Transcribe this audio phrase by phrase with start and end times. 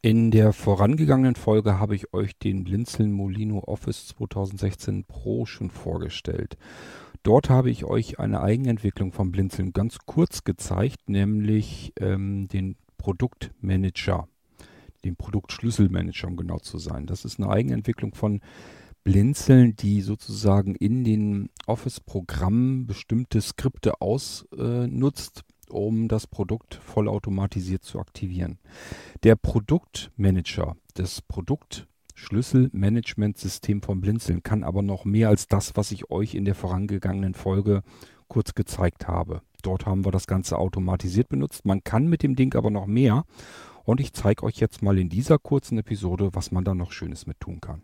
[0.00, 6.56] In der vorangegangenen Folge habe ich euch den Blinzeln Molino Office 2016 Pro schon vorgestellt.
[7.24, 14.28] Dort habe ich euch eine Eigenentwicklung von Blinzeln ganz kurz gezeigt, nämlich ähm, den Produktmanager,
[15.04, 17.06] den Produktschlüsselmanager, um genau zu sein.
[17.06, 18.40] Das ist eine Eigenentwicklung von
[19.02, 28.00] Blinzeln, die sozusagen in den Office-Programmen bestimmte Skripte ausnutzt, äh, um das Produkt vollautomatisiert zu
[28.00, 28.58] aktivieren.
[29.22, 36.34] Der Produktmanager, das Produktschlüsselmanagementsystem von Blinzeln kann aber noch mehr als das, was ich euch
[36.34, 37.82] in der vorangegangenen Folge
[38.28, 39.42] kurz gezeigt habe.
[39.62, 41.64] Dort haben wir das Ganze automatisiert benutzt.
[41.64, 43.24] Man kann mit dem Ding aber noch mehr.
[43.84, 47.26] Und ich zeige euch jetzt mal in dieser kurzen Episode, was man da noch Schönes
[47.26, 47.82] mit tun kann.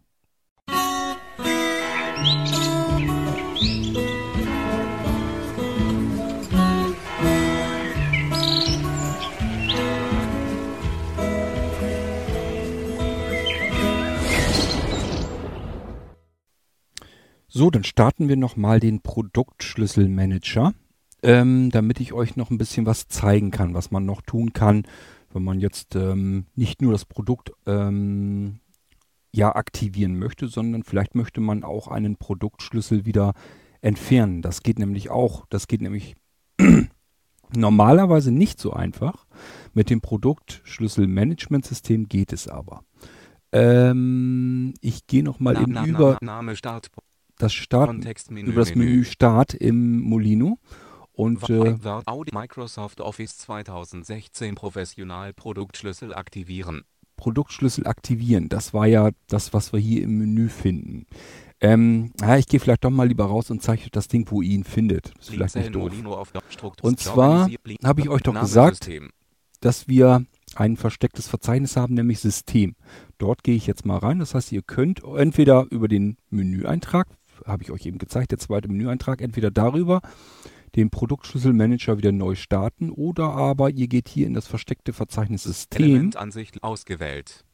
[17.56, 20.74] So, dann starten wir nochmal den Produktschlüsselmanager,
[21.22, 24.83] ähm, damit ich euch noch ein bisschen was zeigen kann, was man noch tun kann,
[25.33, 28.58] wenn man jetzt ähm, nicht nur das Produkt ähm,
[29.30, 33.34] ja aktivieren möchte, sondern vielleicht möchte man auch einen Produktschlüssel wieder
[33.82, 34.42] entfernen.
[34.42, 35.47] Das geht nämlich auch.
[35.48, 36.16] Das geht nämlich
[37.55, 39.27] normalerweise nicht so einfach.
[39.75, 42.82] Mit dem Produktschlüsselmanagementsystem geht es aber.
[43.52, 46.19] Ähm, ich gehe nochmal in über.
[46.20, 46.91] Name, Start
[47.45, 47.95] das Start,
[48.31, 50.59] über das Menü Start im Molino.
[51.12, 51.77] Und äh,
[52.33, 56.83] Microsoft Office 2016 Professional Produktschlüssel aktivieren.
[57.17, 61.06] Produktschlüssel aktivieren, das war ja das, was wir hier im Menü finden.
[61.61, 64.42] Ähm, ja, ich gehe vielleicht doch mal lieber raus und zeige euch das Ding, wo
[64.42, 65.12] ihr ihn findet.
[65.17, 65.92] Das ist vielleicht nicht doof.
[66.83, 67.48] Und zwar
[67.84, 68.91] habe ich euch doch gesagt,
[69.61, 72.75] dass wir ein verstecktes Verzeichnis haben, nämlich System.
[73.19, 74.19] Dort gehe ich jetzt mal rein.
[74.19, 77.06] Das heißt, ihr könnt entweder über den Menüeintrag
[77.44, 80.00] habe ich euch eben gezeigt, der zweite Menüeintrag, entweder darüber
[80.75, 85.84] den Produktschlüsselmanager wieder neu starten oder aber ihr geht hier in das versteckte Verzeichnis System.
[85.84, 87.44] Elementansicht ausgewählt.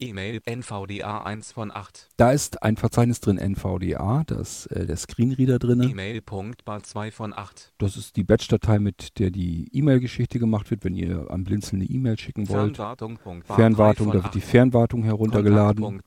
[0.00, 2.08] E-Mail NVDA 1 von 8.
[2.16, 5.82] Da ist ein Verzeichnis drin NVDA, da ist äh, der Screenreader drin.
[5.82, 7.72] E-Mail.bar 2 von 8.
[7.78, 11.90] Das ist die Batch-Datei, mit der die E-Mail-Geschichte gemacht wird, wenn ihr am Blinzeln eine
[11.90, 12.76] E-Mail schicken wollt.
[12.76, 13.18] Fernwartung.
[13.44, 16.02] Fernwartung, da wird die Fernwartung heruntergeladen.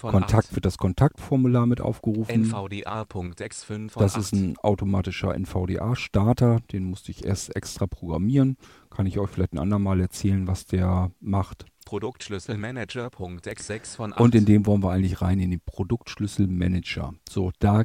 [0.00, 2.44] Kontakt wird das Kontaktformular mit aufgerufen.
[2.44, 4.20] NVDA.x5 von Das 8.
[4.20, 8.56] ist ein automatischer NVDA-Starter, den musste ich erst extra programmieren.
[8.90, 11.66] Kann ich euch vielleicht ein andermal erzählen, was der macht.
[11.88, 14.20] Produktschlüsselmanager.x6 von 8.
[14.20, 17.14] Und in dem wollen wir eigentlich rein, in den Produktschlüsselmanager.
[17.26, 17.84] So, da,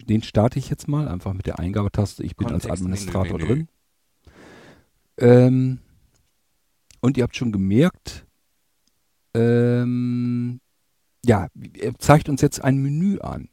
[0.00, 2.22] den starte ich jetzt mal, einfach mit der Eingabetaste.
[2.22, 3.68] Ich bin Kontext als Administrator drin.
[5.18, 5.80] Ähm,
[7.02, 8.24] und ihr habt schon gemerkt,
[9.34, 10.62] ähm,
[11.26, 13.50] ja, er zeigt uns jetzt ein Menü an.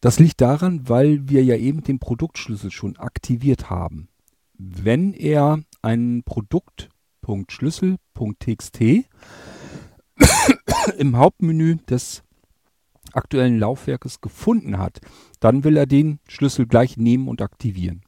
[0.00, 4.08] Das liegt daran, weil wir ja eben den Produktschlüssel schon aktiviert haben.
[4.56, 6.89] Wenn er ein Produkt
[7.48, 8.80] Schlüssel.txt
[10.98, 12.22] im Hauptmenü des
[13.12, 15.00] aktuellen Laufwerkes gefunden hat,
[15.40, 18.02] dann will er den Schlüssel gleich nehmen und aktivieren.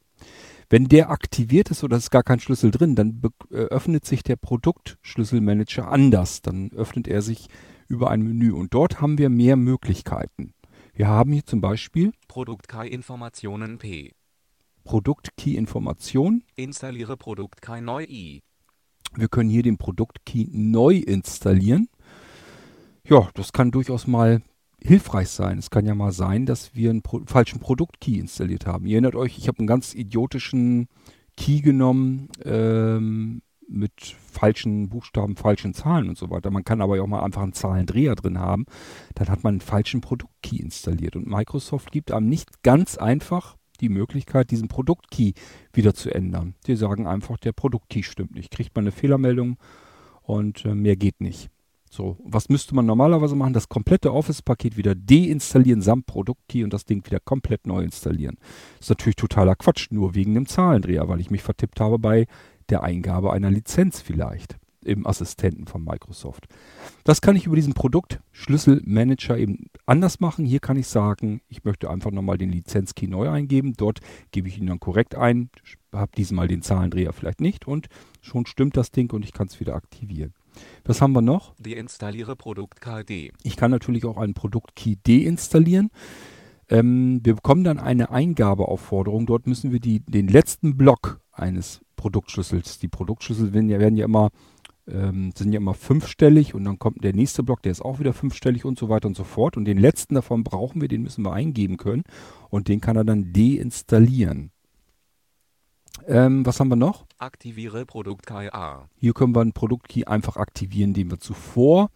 [0.69, 4.37] Wenn der aktiviert ist oder ist gar kein Schlüssel drin, dann äh, öffnet sich der
[4.37, 6.41] Produktschlüsselmanager anders.
[6.41, 7.47] Dann öffnet er sich
[7.87, 10.53] über ein Menü und dort haben wir mehr Möglichkeiten.
[10.93, 14.13] Wir haben hier zum Beispiel Produkt-Key-Informationen P.
[14.83, 16.43] Produkt-Key-Information.
[16.55, 18.41] Installiere Produkt-Key neu I.
[19.15, 21.87] Wir können hier den Produktkey neu installieren.
[23.07, 24.41] Ja, das kann durchaus mal
[24.81, 25.57] hilfreich sein.
[25.57, 28.85] Es kann ja mal sein, dass wir einen Pro falschen Produktkey installiert haben.
[28.85, 30.87] Ihr erinnert euch, ich habe einen ganz idiotischen
[31.37, 36.51] Key genommen ähm, mit falschen Buchstaben, falschen Zahlen und so weiter.
[36.51, 38.65] Man kann aber auch mal einfach einen Zahlendreher drin haben.
[39.15, 41.15] Dann hat man einen falschen Produktkey installiert.
[41.15, 45.33] Und Microsoft gibt einem nicht ganz einfach die Möglichkeit, diesen Produktkey
[45.73, 46.55] wieder zu ändern.
[46.65, 48.49] Die sagen einfach, der Produktkey stimmt nicht.
[48.49, 49.57] Kriegt man eine Fehlermeldung
[50.21, 51.49] und äh, mehr geht nicht.
[51.91, 53.53] So, was müsste man normalerweise machen?
[53.53, 58.37] Das komplette Office-Paket wieder deinstallieren samt Produktkey und das Ding wieder komplett neu installieren.
[58.77, 62.25] Das ist natürlich totaler Quatsch, nur wegen dem Zahlendreher, weil ich mich vertippt habe bei
[62.69, 66.47] der Eingabe einer Lizenz vielleicht im Assistenten von Microsoft.
[67.03, 70.45] Das kann ich über diesen Produktschlüsselmanager eben anders machen.
[70.45, 73.73] Hier kann ich sagen, ich möchte einfach nochmal den Lizenzkey neu eingeben.
[73.77, 73.99] Dort
[74.31, 75.49] gebe ich ihn dann korrekt ein,
[75.91, 77.87] habe diesmal den Zahlendreher vielleicht nicht und
[78.21, 80.33] schon stimmt das Ding und ich kann es wieder aktivieren.
[80.85, 81.55] Was haben wir noch?
[81.57, 83.31] Deinstalliere Produkt-KD.
[83.43, 85.89] Ich kann natürlich auch einen Produkt-Key deinstallieren.
[86.69, 89.25] Ähm, wir bekommen dann eine Eingabeaufforderung.
[89.25, 94.05] Dort müssen wir die, den letzten Block eines Produktschlüssels, die Produktschlüssel werden ja, werden ja
[94.05, 94.29] immer
[94.87, 98.13] ähm, sind ja immer fünfstellig und dann kommt der nächste Block, der ist auch wieder
[98.13, 99.57] fünfstellig und so weiter und so fort.
[99.57, 102.03] Und den letzten davon brauchen wir, den müssen wir eingeben können
[102.49, 104.51] und den kann er dann deinstallieren.
[106.07, 107.05] Ähm, was haben wir noch?
[107.17, 108.89] Aktiviere Produkt KA.
[108.95, 111.91] Hier können wir einen Produktkey einfach aktivieren, den wir zuvor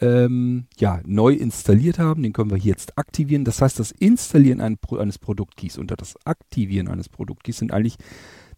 [0.00, 2.22] ähm, ja, neu installiert haben.
[2.22, 3.44] Den können wir hier jetzt aktivieren.
[3.44, 7.96] Das heißt, das Installieren ein, eines Produktkeys und das Aktivieren eines Produktkeys sind eigentlich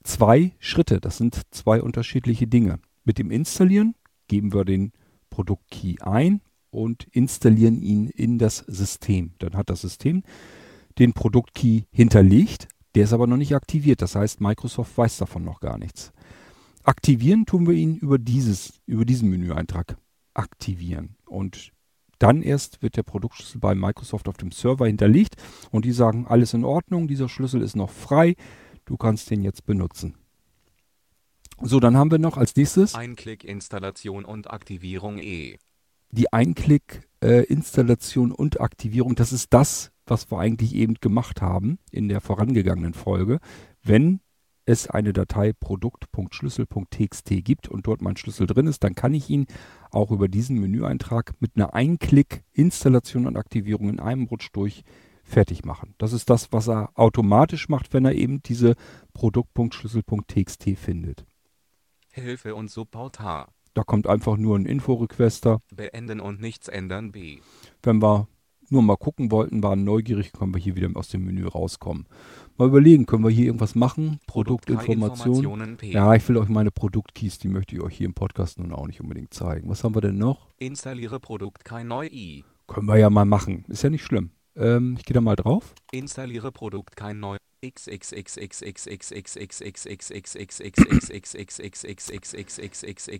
[0.02, 1.00] zwei Schritte.
[1.00, 2.78] Das sind zwei unterschiedliche Dinge.
[3.04, 3.94] Mit dem Installieren
[4.28, 4.93] geben wir den
[5.31, 6.40] Produktkey ein
[6.70, 9.32] und installieren ihn in das System.
[9.38, 10.22] Dann hat das System
[10.99, 14.02] den Produktkey hinterlegt, der ist aber noch nicht aktiviert.
[14.02, 16.12] Das heißt, Microsoft weiß davon noch gar nichts.
[16.82, 19.96] Aktivieren tun wir ihn über, dieses, über diesen Menüeintrag.
[20.34, 21.16] Aktivieren.
[21.26, 21.72] Und
[22.19, 25.37] dann erst wird der Produktschlüssel bei Microsoft auf dem Server hinterlegt
[25.70, 28.37] und die sagen, alles in Ordnung, dieser Schlüssel ist noch frei,
[28.84, 30.14] du kannst den jetzt benutzen.
[31.60, 35.58] So, dann haben wir noch als nächstes Einklick-Installation und Aktivierung E.
[36.10, 39.14] die Einklick-Installation äh, und Aktivierung.
[39.14, 43.38] Das ist das, was wir eigentlich eben gemacht haben in der vorangegangenen Folge.
[43.82, 44.20] Wenn
[44.64, 49.46] es eine Datei produkt.schlüssel.txt gibt und dort mein Schlüssel drin ist, dann kann ich ihn
[49.90, 54.84] auch über diesen Menüeintrag mit einer Einklick-Installation und Aktivierung in einem Rutsch durch
[55.25, 55.94] fertig machen.
[55.98, 58.75] Das ist das, was er automatisch macht, wenn er eben diese
[59.14, 61.25] Produkt.schlüssel.txt findet.
[62.12, 63.49] Hilfe und Support H.
[63.75, 65.61] Da kommt einfach nur ein Info-Requester.
[65.75, 67.38] Beenden und nichts ändern B.
[67.82, 68.29] Wenn wir
[68.69, 72.06] nur mal gucken wollten, waren neugierig, können wir hier wieder aus dem Menü rauskommen.
[72.59, 74.20] Mal überlegen, können wir hier irgendwas machen?
[74.26, 75.79] Produktinformationen.
[75.81, 78.87] Ja, ich will euch meine Produktkeys, die möchte ich euch hier im Podcast nun auch
[78.87, 79.70] nicht unbedingt zeigen.
[79.70, 80.49] Was haben wir denn noch?
[80.58, 82.44] Installiere Produkt kein neu I.
[82.67, 83.65] Können wir ja mal machen.
[83.69, 84.32] Ist ja nicht schlimm.
[84.56, 85.75] Ähm, ich gehe da mal drauf.
[85.93, 87.37] Installiere Produkt kein neu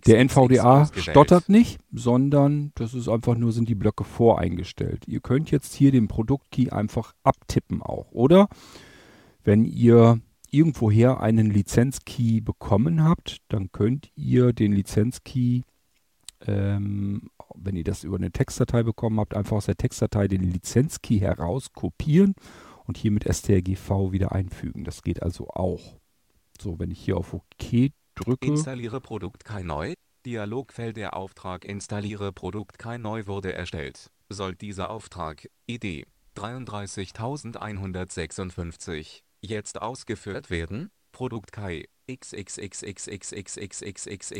[0.05, 5.07] Der NVDA stottert nicht, sondern das ist einfach nur, sind die Blöcke voreingestellt.
[5.07, 8.11] Ihr könnt jetzt hier den Produktkey einfach abtippen auch.
[8.11, 8.49] Oder
[9.43, 10.19] wenn ihr
[10.51, 15.63] irgendwoher einen Lizenzkey bekommen habt, dann könnt ihr den Lizenzkey,
[16.45, 21.19] ähm, wenn ihr das über eine Textdatei bekommen habt, einfach aus der Textdatei den Lizenzkey
[21.19, 22.35] herauskopieren
[22.85, 24.83] und hier mit strgv wieder einfügen.
[24.83, 25.97] Das geht also auch.
[26.59, 28.47] So, wenn ich hier auf OK drücke.
[28.47, 29.93] Installiere Produkt kein neu.
[30.25, 34.09] Dialogfeld der Auftrag Installiere Produkt kein neu wurde erstellt.
[34.29, 40.89] Soll dieser Auftrag ID 33156 jetzt ausgeführt werden?
[41.13, 41.85] Produkt Kai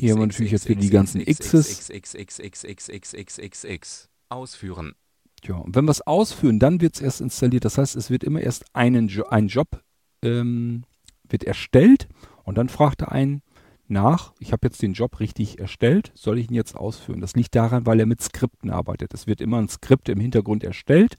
[0.02, 1.90] Hier haben wir natürlich jetzt wieder die ganzen X's.
[4.28, 4.94] Ausführen.
[5.46, 7.64] Ja, und wenn wir es ausführen, dann wird es erst installiert.
[7.64, 9.81] Das heißt, es wird immer erst einen jo ein Job
[10.22, 10.84] ähm,
[11.28, 12.08] wird erstellt
[12.44, 13.42] und dann fragt er einen
[13.88, 17.22] nach, ich habe jetzt den Job richtig erstellt, soll ich ihn jetzt ausführen?
[17.22, 19.14] Das liegt daran, weil er mit Skripten arbeitet.
[19.14, 21.16] Es wird immer ein Skript im Hintergrund erstellt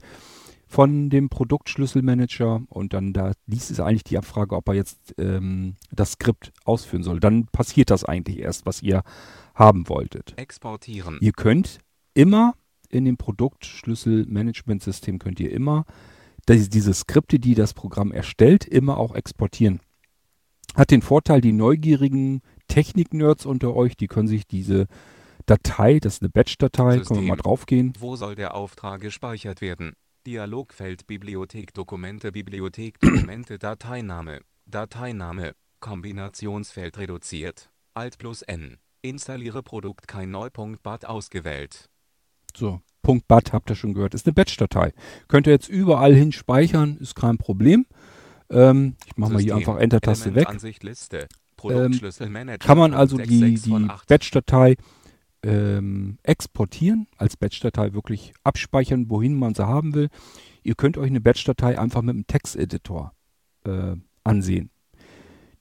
[0.75, 5.77] von dem Produktschlüsselmanager und dann da liest es eigentlich die Abfrage, ob er jetzt ähm,
[5.89, 7.21] das Skript ausführen soll.
[7.21, 9.03] Dann passiert das eigentlich erst, was ihr
[9.53, 10.33] haben wolltet.
[10.35, 11.17] Exportieren.
[11.21, 11.79] Ihr könnt
[12.13, 12.55] immer
[12.89, 15.85] in dem Produktschlüsselmanagementsystem könnt ihr immer
[16.45, 19.79] das, diese Skripte, die das Programm erstellt, immer auch exportieren.
[20.75, 24.87] Hat den Vorteil, die neugierigen Technik-Nerds unter euch, die können sich diese
[25.45, 27.93] Datei, das ist eine Batch-Datei, können wir mal draufgehen.
[27.97, 29.95] Wo soll der Auftrag gespeichert werden?
[30.25, 40.31] Dialogfeld Bibliothek Dokumente Bibliothek Dokumente Dateiname Dateiname Kombinationsfeld reduziert Alt plus N Installiere Produkt kein
[40.31, 41.89] Neupunkt.bat ausgewählt.
[42.57, 42.81] So,
[43.27, 44.93] .bat habt ihr schon gehört, ist eine Batch-Datei.
[45.27, 47.85] Könnt ihr jetzt überall hin speichern, ist kein Problem.
[48.49, 50.47] Ähm, ich mache mal hier einfach Enter-Taste weg.
[51.69, 51.99] Ähm,
[52.59, 54.75] kann man also die, die Batch-Datei
[55.45, 60.09] ähm, exportieren, als Batch-Datei wirklich abspeichern, wohin man sie haben will.
[60.63, 63.13] Ihr könnt euch eine Batch-Datei einfach mit einem Texteditor
[63.63, 64.71] äh, ansehen.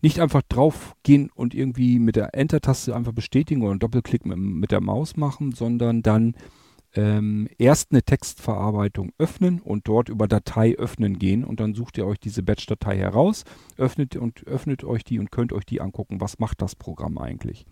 [0.00, 4.70] Nicht einfach draufgehen und irgendwie mit der Enter-Taste einfach bestätigen oder einen Doppelklick mit, mit
[4.70, 6.34] der Maus machen, sondern dann
[6.94, 12.06] ähm, erst eine Textverarbeitung öffnen und dort über Datei öffnen gehen und dann sucht ihr
[12.06, 13.44] euch diese Batch-Datei heraus,
[13.76, 17.66] öffnet und öffnet euch die und könnt euch die angucken, was macht das Programm eigentlich.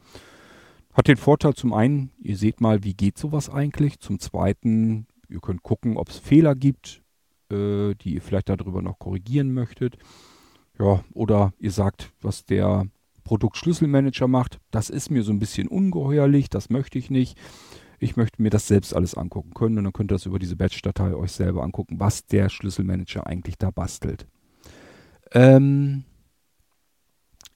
[0.93, 3.99] Hat den Vorteil zum einen, ihr seht mal, wie geht sowas eigentlich.
[4.01, 7.03] Zum zweiten, ihr könnt gucken, ob es Fehler gibt,
[7.51, 9.97] äh, die ihr vielleicht darüber noch korrigieren möchtet.
[10.79, 12.87] Ja, oder ihr sagt, was der
[13.25, 17.39] Produktschlüsselmanager macht, das ist mir so ein bisschen ungeheuerlich, das möchte ich nicht.
[17.99, 20.57] Ich möchte mir das selbst alles angucken können und dann könnt ihr das über diese
[20.57, 24.27] Batch-Datei euch selber angucken, was der Schlüsselmanager eigentlich da bastelt.
[25.31, 26.05] Ähm,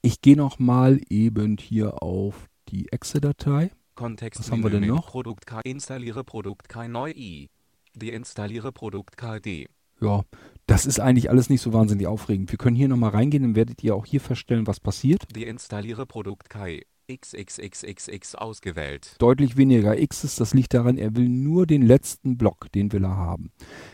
[0.02, 3.70] ich gehe nochmal eben hier auf die Exe-Datei.
[3.94, 5.08] Kontext Was haben wir denn noch?
[5.08, 7.48] Produkt K installiere Produkt K neu i.
[7.94, 9.68] Deinstalliere Produkt KD.
[10.00, 10.22] Ja,
[10.66, 12.50] das ist eigentlich alles nicht so wahnsinnig aufregend.
[12.52, 15.24] Wir können hier nochmal reingehen, dann werdet ihr auch hier feststellen, was passiert.
[15.34, 19.14] Deinstalliere Produkt K XXXXX ausgewählt.
[19.18, 23.16] Deutlich weniger X's, das liegt daran, er will nur den letzten Block, den will er
[23.16, 23.52] haben.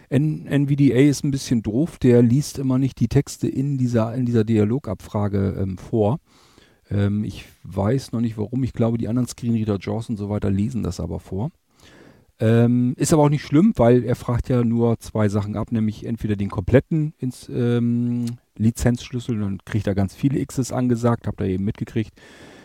[0.09, 4.25] N NVDA ist ein bisschen doof, der liest immer nicht die Texte in dieser, in
[4.25, 6.21] dieser Dialogabfrage ähm, vor.
[6.93, 10.51] Ähm, ich weiß noch nicht warum, ich glaube, die anderen Screenreader, JAWS und so weiter
[10.51, 11.51] lesen das aber vor.
[12.39, 16.05] Ähm, ist aber auch nicht schlimm, weil er fragt ja nur zwei Sachen ab, nämlich
[16.05, 21.47] entweder den kompletten ins, ähm, Lizenzschlüssel, dann kriegt er ganz viele X's angesagt, habt ihr
[21.47, 22.13] eben mitgekriegt.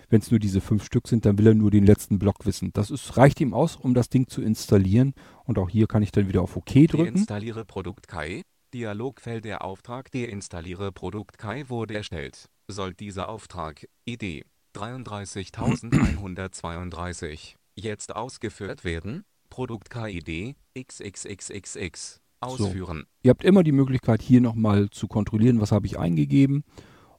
[0.10, 2.72] Wenn es nur diese fünf Stück sind, dann will er nur den letzten Block wissen.
[2.74, 5.14] Das ist, reicht ihm aus, um das Ding zu installieren.
[5.44, 7.16] Und auch hier kann ich dann wieder auf OK drücken.
[7.16, 8.42] Deinstalliere Produkt Kai.
[8.74, 12.50] Dialogfeld Der Auftrag Deinstalliere Produkt Kai wurde erstellt.
[12.70, 19.24] Soll dieser Auftrag ID 33132 jetzt ausgeführt werden?
[19.50, 23.06] Produkt KID XXXXX ausführen.
[23.24, 26.66] Ihr habt immer die Möglichkeit, hier nochmal zu kontrollieren, was habe ich eingegeben.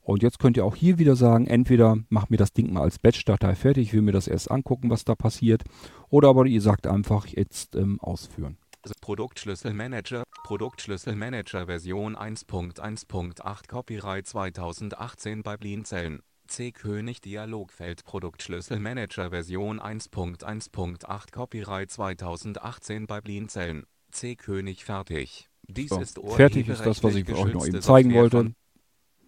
[0.02, 2.98] Und jetzt könnt ihr auch hier wieder sagen, entweder macht mir das Ding mal als
[2.98, 5.62] Batch-Datei fertig, ich will mir das erst angucken, was da passiert.
[6.10, 8.58] Oder aber ihr sagt einfach jetzt ähm, ausführen.
[9.00, 16.22] Produktschlüsselmanager Produktschlüsselmanager Version 1.1.8 Copyright 2018 bei Blinzeln.
[16.46, 16.72] C.
[16.72, 23.84] König Dialogfeld Produktschlüsselmanager Version 1.1.8 Copyright 2018 bei Blinzeln.
[24.10, 24.36] C.
[24.36, 25.50] König fertig.
[25.64, 28.54] Dies So, ist fertig ist das, was ich euch noch eben zeigen wollte.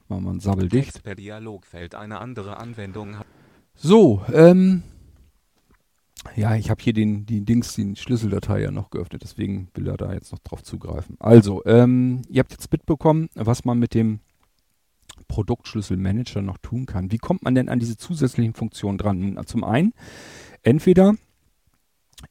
[0.09, 0.85] Machen wir einen Sabbel dicht.
[0.85, 3.19] Text per Dialogfeld eine andere Anwendung.
[3.75, 4.85] So, ähm,
[6.37, 9.97] ja, ich habe hier den, die Dings, die Schlüsseldatei ja noch geöffnet, deswegen will er
[9.97, 11.17] da jetzt noch drauf zugreifen.
[11.19, 14.21] Also, ähm, ihr habt jetzt mitbekommen, was man mit dem
[15.29, 17.11] Produktschlüsselmanager noch tun kann.
[17.11, 19.41] Wie kommt man denn an diese zusätzlichen Funktionen dran?
[19.47, 19.93] Zum einen,
[20.63, 21.15] entweder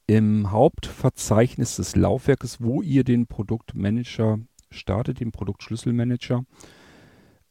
[0.06, 4.38] im Hauptverzeichnis des Laufwerkes, wo ihr den Produktmanager
[4.70, 6.44] startet, den Produktschlüsselmanager,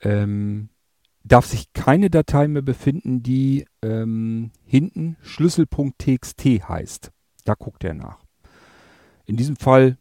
[0.01, 0.69] ähm,
[1.23, 7.11] darf sich keine Datei mehr befinden, die ähm, hinten Schlüssel.txt heißt.
[7.45, 8.19] Da guckt er nach.
[9.25, 9.97] In diesem Fall,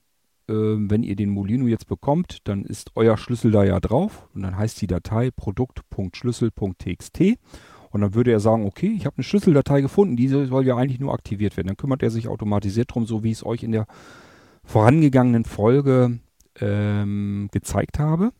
[0.49, 4.43] ähm, wenn ihr den Molino jetzt bekommt, dann ist euer Schlüssel da ja drauf und
[4.43, 7.21] dann heißt die Datei produkt.schlüssel.txt
[7.91, 11.01] und dann würde er sagen, okay, ich habe eine Schlüsseldatei gefunden, diese soll ja eigentlich
[11.01, 11.69] nur aktiviert werden.
[11.69, 13.87] Dann kümmert er sich automatisiert drum, so wie ich es euch in der
[14.65, 16.21] vorangegangenen Folge
[16.61, 18.33] ähm, gezeigt habe.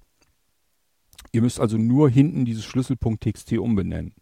[1.39, 4.13] Ihr müsst also nur hinten dieses Schlüssel.txt umbenennen.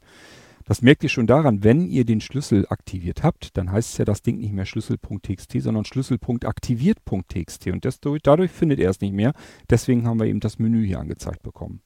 [0.67, 4.05] Das merkt ihr schon daran, wenn ihr den Schlüssel aktiviert habt, dann heißt es ja
[4.05, 9.33] das Ding nicht mehr Schlüssel.txt, sondern Schlüssel.aktiviert.txt und das, dadurch findet er es nicht mehr.
[9.71, 11.81] Deswegen haben wir eben das Menü hier angezeigt bekommen.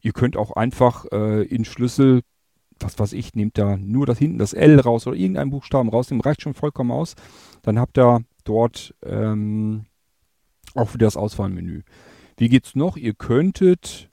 [0.00, 2.22] Ihr könnt auch einfach äh, in Schlüssel,
[2.80, 6.22] was weiß ich, nehmt da nur das hinten das L raus oder irgendeinen Buchstaben rausnehmen,
[6.22, 7.14] reicht schon vollkommen aus.
[7.62, 9.84] Dann habt ihr dort ähm,
[10.74, 11.82] auch wieder das Auswahlmenü.
[12.36, 12.96] Wie geht's noch?
[12.96, 14.08] Ihr könntet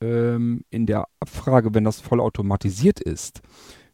[0.00, 3.40] ähm, in der Abfrage, wenn das vollautomatisiert ist,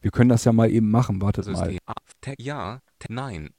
[0.00, 1.56] wir können das ja mal eben machen, wartet mal.
[1.56, 1.94] System A.
[2.20, 3.50] Te ja, nein.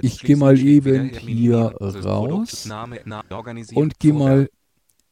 [0.00, 2.66] Ich geh mal eben hier raus
[3.74, 4.50] Und geh Vorgang, mal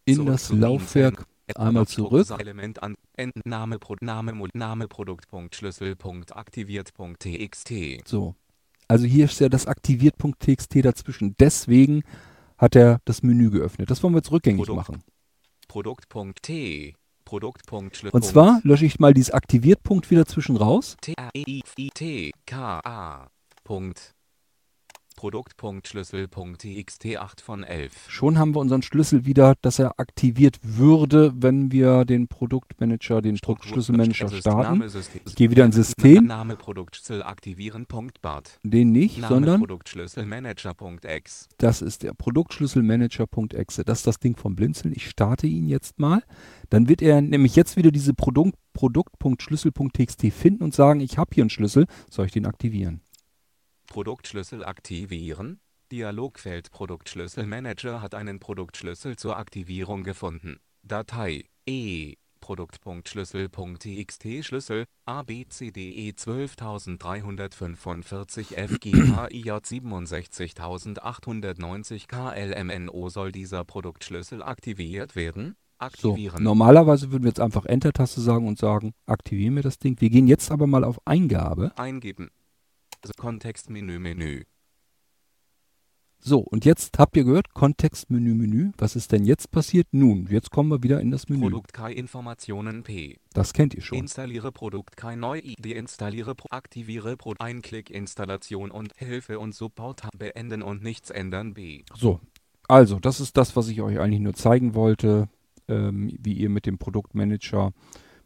[0.06, 2.26] in das Laufwerk einmal zurück.
[2.38, 8.08] Element an, Entname, Pro, Name, Mo- Name, Produkt, Punkt, Schlüssel, Punkt, aktiviert, Punkt, txt.
[8.08, 8.34] So.
[8.88, 11.34] Also hier ist ja das aktiviert.txt dazwischen.
[11.38, 12.02] Deswegen
[12.58, 13.90] hat er das Menü geöffnet.
[13.90, 15.02] Das wollen wir jetzt rückgängig machen.
[15.72, 16.94] Produkt, Punkt, T.
[17.24, 20.98] Produkt, Punkt, Schlüssel, Und zwar lösche ich mal dieses Aktiviert-Punkt wieder zwischen raus.
[21.00, 23.30] T, A, E, I, T, K, A.
[23.64, 24.12] Punkt.
[25.14, 27.92] Produkt, Punkt, Schlüssel, Punkt, txt 8 von 11.
[28.08, 33.36] Schon haben wir unseren Schlüssel wieder, dass er aktiviert würde, wenn wir den Produktmanager, den
[33.36, 34.82] Produktschlüsselmanager starten.
[35.26, 36.26] Ich gehe wieder in System.
[36.26, 37.86] Name Produktschlüssel aktivieren.
[38.22, 38.58] Bart.
[38.62, 40.74] Den nicht, Name sondern Produktschlüsselmanager.
[40.74, 41.48] Punkt X.
[41.58, 43.84] das ist der Produktschlüsselmanager.exe.
[43.84, 44.92] Das ist das Ding vom Blinzeln.
[44.94, 46.22] Ich starte ihn jetzt mal.
[46.70, 51.42] Dann wird er nämlich jetzt wieder diese Produkt, Produkt.schlüssel.txt finden und sagen, ich habe hier
[51.42, 53.00] einen Schlüssel, soll ich den aktivieren?
[53.92, 55.60] Produktschlüssel aktivieren.
[55.92, 60.56] Dialogfeld Produktschlüsselmanager hat einen Produktschlüssel zur Aktivierung gefunden.
[60.82, 62.14] Datei E.
[62.40, 69.60] Produkt.schlüssel.txt Schlüssel A B C D E 12345 FGHIJ
[70.06, 75.54] 67890 KLMNO soll dieser Produktschlüssel aktiviert werden?
[75.98, 76.42] So, Aktivieren.
[76.42, 80.00] normalerweise würden wir jetzt einfach Enter-Taste sagen und sagen, aktivieren wir das Ding.
[80.00, 81.76] Wir gehen jetzt aber mal auf Eingabe.
[81.76, 82.30] Eingeben.
[83.02, 84.44] Also Kontextmenü Menü.
[86.24, 88.70] So, und jetzt habt ihr gehört, Kontext, Menü.
[88.78, 89.88] Was ist denn jetzt passiert?
[89.90, 91.42] Nun, jetzt kommen wir wieder in das Menü.
[91.42, 93.18] Produkt Kai Informationen P.
[93.32, 93.98] Das kennt ihr schon.
[93.98, 100.62] Installiere Produkt Kai neu deinstalliere Pro aktiviere Pro Einklick Installation und Hilfe und Support beenden
[100.62, 101.82] und nichts ändern B.
[101.96, 102.20] So,
[102.68, 105.28] also das ist das, was ich euch eigentlich nur zeigen wollte,
[105.66, 107.72] ähm, wie ihr mit dem Produktmanager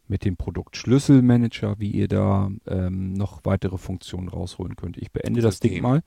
[0.07, 4.97] mit dem Produktschlüsselmanager, wie ihr da ähm, noch weitere Funktionen rausholen könnt.
[4.97, 6.03] Ich beende das Ding mal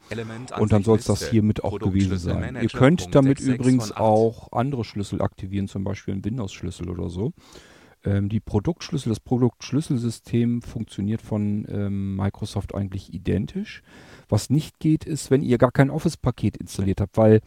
[0.58, 2.58] und dann soll es das hiermit auch gewesen sein.
[2.60, 7.32] Ihr könnt damit übrigens auch andere Schlüssel aktivieren, zum Beispiel einen Windows-Schlüssel oder so.
[8.02, 13.82] Ähm, die Produktschlüssel, das Produktschlüsselsystem funktioniert von ähm, Microsoft eigentlich identisch.
[14.28, 17.40] Was nicht geht, ist, wenn ihr gar kein Office-Paket installiert habt, weil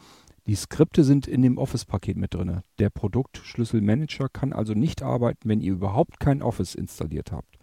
[0.46, 2.62] die Skripte sind in dem Office-Paket mit drin.
[2.80, 7.58] Der Produktschlüsselmanager kann also nicht arbeiten, wenn ihr überhaupt kein Office installiert habt.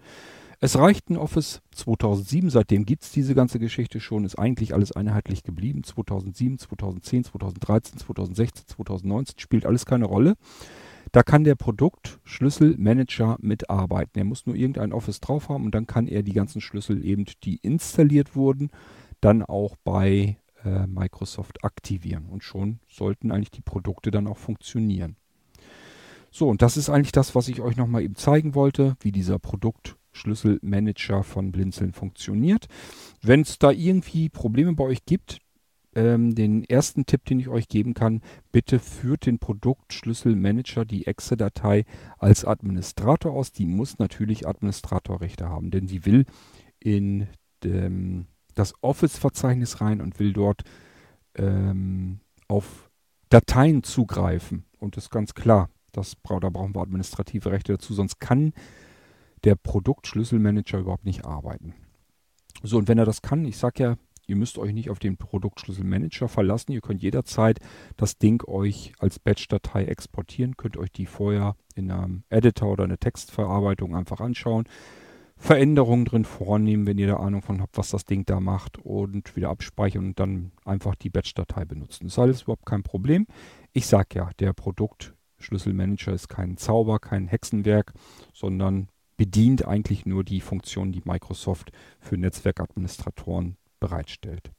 [0.62, 4.92] Es reicht ein Office 2007, seitdem gibt es diese ganze Geschichte schon, ist eigentlich alles
[4.92, 5.84] einheitlich geblieben.
[5.84, 10.34] 2007, 2010, 2013, 2016, 2019 spielt alles keine Rolle.
[11.12, 14.18] Da kann der Produktschlüsselmanager mitarbeiten.
[14.18, 17.25] Er muss nur irgendein Office drauf haben und dann kann er die ganzen Schlüssel eben,
[17.42, 18.70] die installiert wurden,
[19.22, 22.26] dann auch bei äh, Microsoft aktivieren.
[22.26, 25.16] Und schon sollten eigentlich die Produkte dann auch funktionieren.
[26.30, 29.38] So, und das ist eigentlich das, was ich euch nochmal eben zeigen wollte, wie dieser
[29.38, 32.66] Produktschlüsselmanager von Blinzeln funktioniert.
[33.20, 35.40] Wenn es da irgendwie Probleme bei euch gibt,
[35.96, 38.20] ähm, den ersten Tipp, den ich euch geben kann,
[38.52, 41.84] bitte führt den Produktschlüsselmanager, die Exe-Datei
[42.18, 43.50] als Administrator aus.
[43.50, 46.26] Die muss natürlich Administratorrechte haben, denn sie will
[46.78, 47.26] in
[47.64, 50.62] dem das Office-Verzeichnis rein und will dort
[51.37, 52.90] ähm, auf
[53.28, 54.64] Dateien zugreifen.
[54.78, 58.52] Und das ist ganz klar, das, da brauchen wir administrative Rechte dazu, sonst kann
[59.45, 61.75] der Produktschlüsselmanager überhaupt nicht arbeiten.
[62.62, 63.97] So, und wenn er das kann, ich sage ja,
[64.30, 66.73] ihr müsst euch nicht auf den Produktschlüsselmanager verlassen.
[66.73, 67.59] Ihr könnt jederzeit
[67.97, 72.99] das Ding euch als Batch-Datei exportieren, könnt euch die vorher in einem Editor oder einer
[72.99, 74.69] Textverarbeitung einfach anschauen.
[75.40, 79.35] Veränderungen drin vornehmen, wenn ihr da Ahnung von habt, was das Ding da macht und
[79.37, 82.04] wieder abspeichern und dann einfach die Batch-Datei benutzen.
[82.04, 83.26] Das ist alles überhaupt kein Problem.
[83.73, 87.95] Ich sage ja, der Produktschlüsselmanager ist kein Zauber, kein Hexenwerk,
[88.34, 94.50] sondern bedient eigentlich nur die Funktionen, die Microsoft für Netzwerkadministratoren bereitstellt.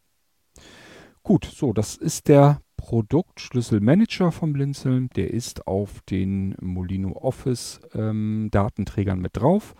[1.21, 5.09] Gut, so, das ist der Produktschlüsselmanager vom Blinzeln.
[5.15, 9.75] Der ist auf den Molino Office ähm, Datenträgern mit drauf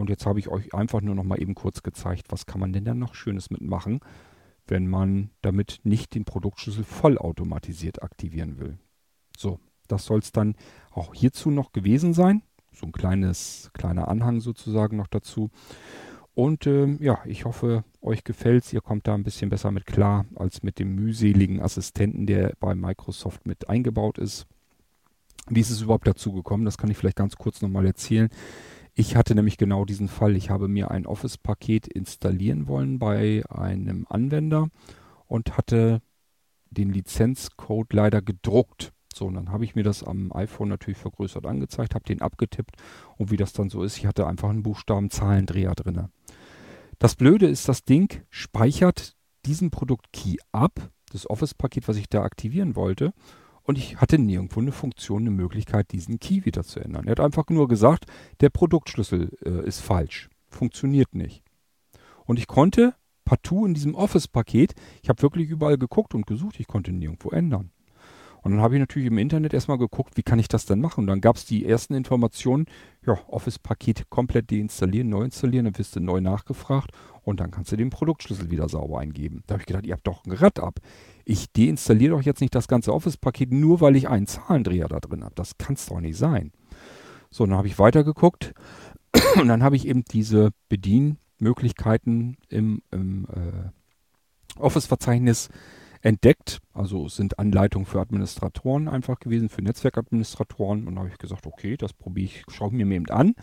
[0.00, 2.72] und jetzt habe ich euch einfach nur noch mal eben kurz gezeigt, was kann man
[2.72, 4.00] denn dann noch Schönes mitmachen,
[4.66, 8.78] wenn man damit nicht den Produktschlüssel vollautomatisiert aktivieren will.
[9.36, 10.56] So, das soll es dann
[10.90, 12.42] auch hierzu noch gewesen sein.
[12.72, 15.50] So ein kleines, kleiner Anhang sozusagen noch dazu.
[16.34, 18.72] Und ähm, ja, ich hoffe, euch gefällt's.
[18.72, 22.74] Ihr kommt da ein bisschen besser mit klar als mit dem mühseligen Assistenten, der bei
[22.74, 24.46] Microsoft mit eingebaut ist.
[25.48, 26.64] Wie ist es überhaupt dazu gekommen?
[26.64, 28.30] Das kann ich vielleicht ganz kurz nochmal erzählen.
[29.00, 30.36] Ich hatte nämlich genau diesen Fall.
[30.36, 34.68] Ich habe mir ein Office-Paket installieren wollen bei einem Anwender
[35.26, 36.02] und hatte
[36.68, 38.92] den Lizenzcode leider gedruckt.
[39.14, 42.76] So, und dann habe ich mir das am iPhone natürlich vergrößert angezeigt, habe den abgetippt
[43.16, 46.08] und wie das dann so ist, ich hatte einfach einen Buchstaben-Zahlendreher drin.
[46.98, 52.76] Das Blöde ist, das Ding speichert diesen Produkt-Key ab, das Office-Paket, was ich da aktivieren
[52.76, 53.14] wollte,
[53.70, 57.06] und ich hatte nirgendwo eine Funktion, eine Möglichkeit, diesen Key wieder zu ändern.
[57.06, 58.04] Er hat einfach nur gesagt,
[58.40, 61.44] der Produktschlüssel äh, ist falsch, funktioniert nicht.
[62.24, 66.66] Und ich konnte partout in diesem Office-Paket, ich habe wirklich überall geguckt und gesucht, ich
[66.66, 67.70] konnte nirgendwo ändern.
[68.42, 71.02] Und dann habe ich natürlich im Internet erstmal geguckt, wie kann ich das denn machen?
[71.02, 72.66] Und dann gab es die ersten Informationen,
[73.06, 76.90] ja, Office-Paket komplett deinstallieren, neu installieren, dann wirst du neu nachgefragt
[77.22, 79.42] und dann kannst du den Produktschlüssel wieder sauber eingeben.
[79.46, 80.80] Da habe ich gedacht, ihr habt doch ein Rad ab.
[81.24, 85.24] Ich deinstalliere doch jetzt nicht das ganze Office-Paket, nur weil ich einen Zahlendreher da drin
[85.24, 85.34] habe.
[85.34, 86.52] Das kann es doch nicht sein.
[87.30, 88.54] So, dann habe ich weitergeguckt
[89.40, 95.48] und dann habe ich eben diese Bedienmöglichkeiten im, im äh, Office-Verzeichnis
[96.02, 96.60] entdeckt.
[96.72, 100.86] Also es sind Anleitungen für Administratoren einfach gewesen, für Netzwerkadministratoren.
[100.86, 103.34] Und da habe ich gesagt, okay, das probiere ich, schaue mir eben an.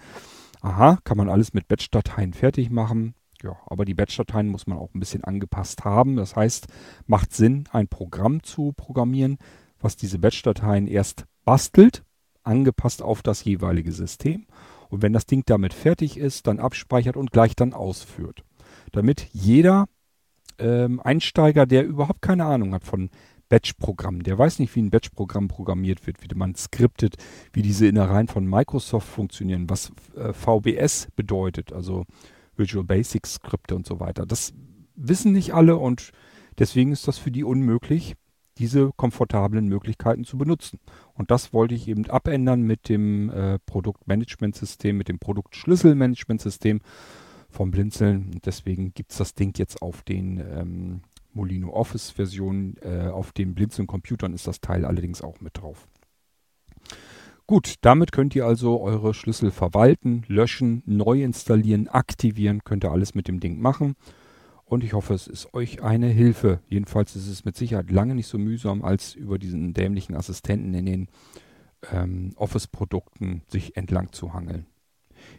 [0.61, 3.13] Aha, kann man alles mit Batch-Dateien fertig machen.
[3.47, 6.17] Ja, aber die Batch-Dateien muss man auch ein bisschen angepasst haben.
[6.17, 6.67] Das heißt,
[7.05, 9.37] macht Sinn, ein Programm zu programmieren,
[9.79, 12.03] was diese Batch-Dateien erst bastelt,
[12.43, 14.47] angepasst auf das jeweilige System.
[14.89, 18.43] Und wenn das Ding damit fertig ist, dann abspeichert und gleich dann ausführt.
[18.91, 19.85] Damit jeder
[20.59, 23.09] ähm, Einsteiger, der überhaupt keine Ahnung hat von
[23.47, 27.15] Batch-Programmen, der weiß nicht, wie ein Batch-Programm programmiert wird, wie man skriptet,
[27.53, 32.03] wie diese Innereien von Microsoft funktionieren, was äh, VBS bedeutet, also
[32.57, 34.25] Visual Basic Skripte und so weiter.
[34.25, 34.53] Das
[34.95, 36.11] wissen nicht alle und
[36.57, 38.15] deswegen ist das für die unmöglich,
[38.57, 40.79] diese komfortablen Möglichkeiten zu benutzen.
[41.13, 46.81] Und das wollte ich eben abändern mit dem äh, Produktmanagementsystem, mit dem Produktschlüsselmanagementsystem
[47.49, 48.31] vom Blinzeln.
[48.33, 51.01] Und deswegen gibt es das Ding jetzt auf den ähm,
[51.33, 52.77] Molino Office Versionen.
[52.81, 55.87] Äh, auf den Blinzeln Computern ist das Teil allerdings auch mit drauf.
[57.47, 63.15] Gut, damit könnt ihr also eure Schlüssel verwalten, löschen, neu installieren, aktivieren, könnt ihr alles
[63.15, 63.95] mit dem Ding machen.
[64.65, 66.59] Und ich hoffe, es ist euch eine Hilfe.
[66.67, 70.85] Jedenfalls ist es mit Sicherheit lange nicht so mühsam, als über diesen dämlichen Assistenten in
[70.85, 71.07] den
[71.89, 74.65] ähm, Office-Produkten sich entlang zu hangeln.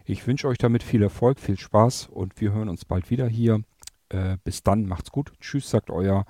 [0.07, 3.61] Ich wünsche euch damit viel Erfolg, viel Spaß und wir hören uns bald wieder hier.
[4.09, 5.33] Äh, bis dann, macht's gut.
[5.41, 6.25] Tschüss, sagt euer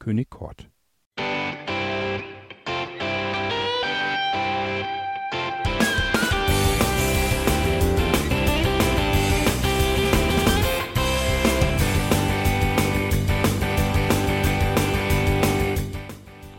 [0.00, 0.68] König Kort.